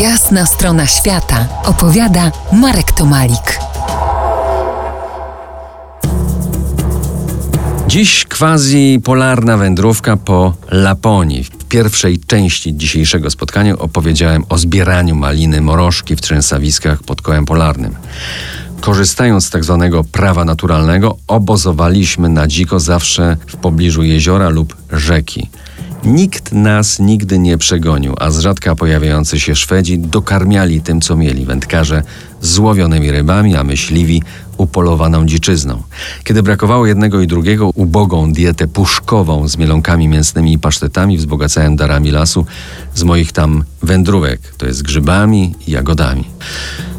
Jasna 0.00 0.46
strona 0.46 0.86
świata 0.86 1.48
opowiada 1.64 2.32
Marek 2.52 2.92
Tomalik. 2.92 3.58
Dziś 7.86 8.24
quasi 8.38 9.00
polarna 9.04 9.56
wędrówka 9.56 10.16
po 10.16 10.54
Laponii. 10.70 11.44
W 11.44 11.64
pierwszej 11.64 12.18
części 12.18 12.76
dzisiejszego 12.76 13.30
spotkania 13.30 13.78
opowiedziałem 13.78 14.44
o 14.48 14.58
zbieraniu 14.58 15.14
maliny 15.14 15.60
morożki 15.60 16.16
w 16.16 16.20
trzęsawiskach 16.20 17.02
pod 17.02 17.22
kołem 17.22 17.44
polarnym. 17.44 17.94
Korzystając 18.80 19.46
z 19.46 19.50
tak 19.50 19.64
zwanego 19.64 20.04
prawa 20.04 20.44
naturalnego, 20.44 21.16
obozowaliśmy 21.26 22.28
na 22.28 22.46
dziko 22.46 22.80
zawsze 22.80 23.36
w 23.46 23.56
pobliżu 23.56 24.02
jeziora 24.02 24.48
lub 24.48 24.76
rzeki. 24.92 25.50
Nikt 26.04 26.52
nas 26.52 26.98
nigdy 26.98 27.38
nie 27.38 27.58
przegonił, 27.58 28.14
a 28.18 28.30
z 28.30 28.38
rzadka 28.38 28.74
pojawiający 28.76 29.40
się 29.40 29.54
Szwedzi 29.54 29.98
dokarmiali 29.98 30.80
tym, 30.80 31.00
co 31.00 31.16
mieli. 31.16 31.46
Wędkarze 31.46 32.02
złowionymi 32.40 33.10
rybami, 33.10 33.56
a 33.56 33.64
myśliwi 33.64 34.22
upolowaną 34.56 35.26
dziczyzną. 35.26 35.82
Kiedy 36.24 36.42
brakowało 36.42 36.86
jednego 36.86 37.20
i 37.20 37.26
drugiego, 37.26 37.70
ubogą 37.74 38.32
dietę 38.32 38.68
puszkową 38.68 39.48
z 39.48 39.56
mielonkami 39.56 40.08
mięsnymi 40.08 40.52
i 40.52 40.58
pasztetami 40.58 41.18
wzbogacałem 41.18 41.76
darami 41.76 42.10
lasu 42.10 42.46
z 42.94 43.02
moich 43.02 43.32
tam 43.32 43.64
wędrówek, 43.82 44.40
to 44.58 44.66
jest 44.66 44.82
grzybami 44.82 45.54
i 45.66 45.70
jagodami. 45.70 46.24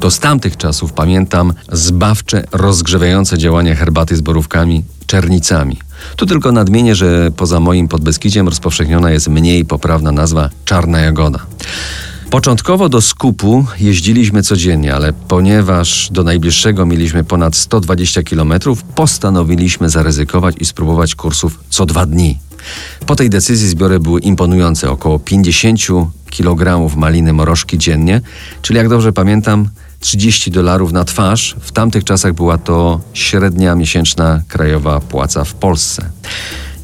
To 0.00 0.10
z 0.10 0.18
tamtych 0.18 0.56
czasów 0.56 0.92
pamiętam 0.92 1.52
zbawcze, 1.72 2.44
rozgrzewające 2.52 3.38
działania 3.38 3.74
herbaty 3.74 4.16
z 4.16 4.20
borówkami, 4.20 4.84
czernicami. 5.06 5.76
Tu 6.16 6.26
tylko 6.26 6.52
nadmienię, 6.52 6.94
że 6.94 7.30
poza 7.36 7.60
moim 7.60 7.88
Podbeskidziem 7.88 8.48
rozpowszechniona 8.48 9.10
jest 9.10 9.28
mniej 9.28 9.64
poprawna 9.64 10.12
nazwa 10.12 10.50
czarna 10.64 11.00
jagoda. 11.00 11.46
Początkowo 12.30 12.88
do 12.88 13.00
skupu 13.00 13.66
jeździliśmy 13.80 14.42
codziennie, 14.42 14.94
ale 14.94 15.12
ponieważ 15.12 16.08
do 16.12 16.24
najbliższego 16.24 16.86
mieliśmy 16.86 17.24
ponad 17.24 17.56
120 17.56 18.22
km, 18.22 18.52
postanowiliśmy 18.94 19.90
zaryzykować 19.90 20.54
i 20.60 20.64
spróbować 20.64 21.14
kursów 21.14 21.60
co 21.70 21.86
dwa 21.86 22.06
dni. 22.06 22.38
Po 23.06 23.16
tej 23.16 23.30
decyzji 23.30 23.68
zbiory 23.68 24.00
były 24.00 24.20
imponujące, 24.20 24.90
około 24.90 25.18
50 25.18 25.80
kg 26.30 26.96
maliny 26.96 27.32
morożki 27.32 27.78
dziennie, 27.78 28.20
czyli 28.62 28.76
jak 28.76 28.88
dobrze 28.88 29.12
pamiętam, 29.12 29.68
30 30.00 30.50
dolarów 30.50 30.92
na 30.92 31.04
twarz. 31.04 31.56
W 31.60 31.72
tamtych 31.72 32.04
czasach 32.04 32.32
była 32.32 32.58
to 32.58 33.00
średnia 33.14 33.74
miesięczna 33.74 34.42
krajowa 34.48 35.00
płaca 35.00 35.44
w 35.44 35.54
Polsce. 35.54 36.10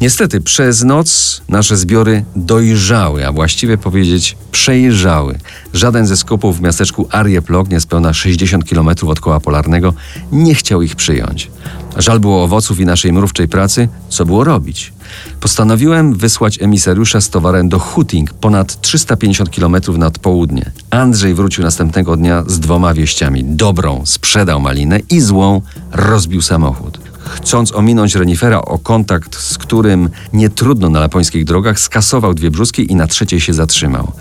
Niestety 0.00 0.40
przez 0.40 0.84
noc 0.84 1.42
nasze 1.48 1.76
zbiory 1.76 2.24
dojrzały, 2.36 3.26
a 3.26 3.32
właściwie 3.32 3.78
powiedzieć 3.78 4.36
przejrzały. 4.52 5.38
Żaden 5.74 6.06
ze 6.06 6.16
skupów 6.16 6.58
w 6.58 6.60
miasteczku 6.60 7.08
Arjeplog, 7.10 7.70
niespełna 7.70 8.14
60 8.14 8.70
km 8.70 8.88
od 9.06 9.20
koła 9.20 9.40
polarnego, 9.40 9.94
nie 10.32 10.54
chciał 10.54 10.82
ich 10.82 10.96
przyjąć. 10.96 11.50
Żal 11.96 12.20
było 12.20 12.44
owoców 12.44 12.80
i 12.80 12.84
naszej 12.86 13.12
mrówczej 13.12 13.48
pracy, 13.48 13.88
co 14.08 14.26
było 14.26 14.44
robić? 14.44 14.92
Postanowiłem 15.40 16.14
wysłać 16.14 16.62
emisariusza 16.62 17.20
z 17.20 17.30
towarem 17.30 17.68
do 17.68 17.78
Huting, 17.78 18.34
ponad 18.34 18.80
350 18.80 19.50
km 19.50 19.76
nad 19.98 20.18
południe. 20.18 20.70
Andrzej 20.90 21.34
wrócił 21.34 21.64
następnego 21.64 22.16
dnia 22.16 22.44
z 22.46 22.60
dwoma 22.60 22.94
wieściami. 22.94 23.44
Dobrą 23.44 24.02
sprzedał 24.04 24.60
malinę 24.60 25.00
i 25.10 25.20
złą 25.20 25.62
rozbił 25.92 26.42
samochód. 26.42 26.98
Chcąc 27.24 27.72
ominąć 27.72 28.14
renifera, 28.14 28.62
o 28.62 28.78
kontakt 28.78 29.36
z 29.36 29.58
którym 29.58 30.10
nie 30.32 30.50
trudno 30.50 30.90
na 30.90 31.00
lapońskich 31.00 31.44
drogach, 31.44 31.80
skasował 31.80 32.34
dwie 32.34 32.50
brzuski 32.50 32.92
i 32.92 32.94
na 32.94 33.06
trzeciej 33.06 33.40
się 33.40 33.54
zatrzymał. 33.54 34.12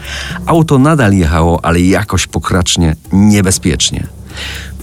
Auto 0.45 0.79
nadal 0.79 1.13
jechało, 1.13 1.65
ale 1.65 1.81
jakoś 1.81 2.27
pokracznie 2.27 2.95
niebezpiecznie. 3.13 4.07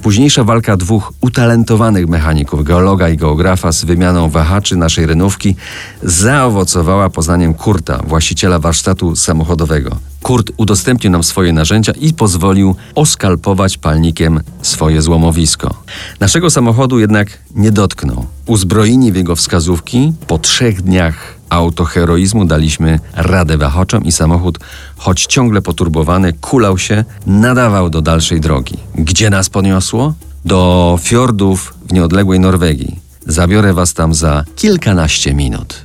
Późniejsza 0.02 0.44
walka 0.44 0.76
dwóch 0.76 1.12
utalentowanych 1.20 2.08
mechaników, 2.08 2.64
geologa 2.64 3.08
i 3.08 3.16
geografa 3.16 3.72
z 3.72 3.84
wymianą 3.84 4.30
wahaczy 4.30 4.76
naszej 4.76 5.06
renówki 5.06 5.56
zaowocowała 6.02 7.10
poznaniem 7.10 7.54
Kurta, 7.54 8.02
właściciela 8.06 8.58
warsztatu 8.58 9.16
samochodowego. 9.16 10.09
Kurt 10.22 10.50
udostępnił 10.56 11.12
nam 11.12 11.22
swoje 11.22 11.53
narzędzia 11.53 11.92
i 11.92 12.14
pozwolił 12.14 12.76
oskalpować 12.94 13.78
palnikiem 13.78 14.41
swoje 14.62 15.03
złomowisko. 15.03 15.82
Naszego 16.20 16.50
samochodu 16.50 16.98
jednak 16.98 17.38
nie 17.54 17.72
dotknął. 17.72 18.26
Uzbrojeni 18.47 19.12
w 19.12 19.16
jego 19.16 19.36
wskazówki, 19.36 20.12
po 20.26 20.38
trzech 20.38 20.82
dniach 20.82 21.41
autoheroizmu 21.48 22.44
daliśmy 22.44 23.00
radę 23.14 23.59
wahaczom 23.59 24.04
i 24.04 24.12
samochód, 24.12 24.59
choć 24.97 25.26
ciągle 25.26 25.62
poturbowany, 25.62 26.32
kulał 26.32 26.78
się, 26.78 27.04
nadawał 27.26 27.91
do 27.91 28.03
dalszej 28.03 28.41
drogi. 28.41 28.76
Gdzie 28.94 29.30
nas 29.30 29.48
poniosło? 29.48 30.14
Do 30.44 30.98
fiordów 31.03 31.75
w 31.88 31.92
nieodległej 31.92 32.41
Norwegii. 32.41 32.98
Zabiorę 33.26 33.75
was 33.75 33.94
tam 33.94 34.14
za 34.14 34.44
kilkanaście 34.56 35.34
minut. 35.34 35.84